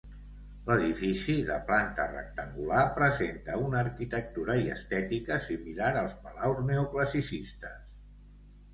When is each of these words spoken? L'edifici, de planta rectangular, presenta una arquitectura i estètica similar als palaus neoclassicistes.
L'edifici, 0.69 1.35
de 1.49 1.57
planta 1.67 2.07
rectangular, 2.13 2.81
presenta 2.97 3.59
una 3.67 3.81
arquitectura 3.83 4.59
i 4.65 4.75
estètica 4.79 5.41
similar 5.47 5.95
als 6.05 6.19
palaus 6.27 6.67
neoclassicistes. 6.75 7.99